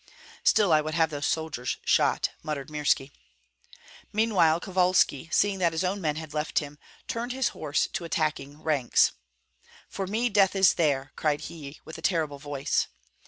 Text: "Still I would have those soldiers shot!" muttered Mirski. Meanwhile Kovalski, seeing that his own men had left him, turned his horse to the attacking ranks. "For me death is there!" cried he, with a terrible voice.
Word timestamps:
"Still 0.43 0.73
I 0.73 0.81
would 0.81 0.95
have 0.95 1.11
those 1.11 1.27
soldiers 1.27 1.77
shot!" 1.85 2.31
muttered 2.41 2.69
Mirski. 2.71 3.11
Meanwhile 4.11 4.59
Kovalski, 4.59 5.29
seeing 5.31 5.59
that 5.59 5.73
his 5.73 5.83
own 5.83 6.01
men 6.01 6.15
had 6.15 6.33
left 6.33 6.57
him, 6.57 6.79
turned 7.07 7.33
his 7.33 7.49
horse 7.49 7.85
to 7.85 7.99
the 7.99 8.05
attacking 8.05 8.63
ranks. 8.63 9.11
"For 9.87 10.07
me 10.07 10.27
death 10.29 10.55
is 10.55 10.73
there!" 10.73 11.11
cried 11.15 11.41
he, 11.41 11.81
with 11.85 11.99
a 11.99 12.01
terrible 12.01 12.39
voice. 12.39 12.87